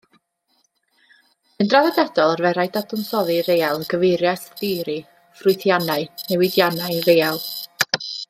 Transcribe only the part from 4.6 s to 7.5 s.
theori ffwythiannau newidynnau real.